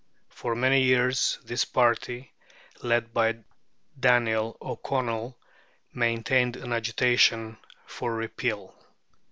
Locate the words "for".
0.29-0.55, 7.85-8.11